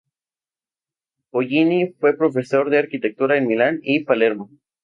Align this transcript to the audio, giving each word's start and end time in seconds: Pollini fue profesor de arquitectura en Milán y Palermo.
Pollini 1.31 1.91
fue 1.93 2.17
profesor 2.17 2.71
de 2.71 2.79
arquitectura 2.79 3.37
en 3.37 3.45
Milán 3.47 3.81
y 3.83 4.03
Palermo. 4.03 4.49